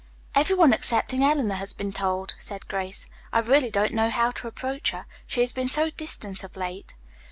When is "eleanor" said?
1.23-1.53